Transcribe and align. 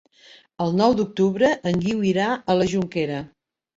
El 0.65 0.73
nou 0.77 0.95
d'octubre 1.01 1.51
en 1.73 1.79
Guiu 1.85 2.01
irà 2.13 2.31
a 2.35 2.57
la 2.63 2.67
Jonquera. 2.73 3.21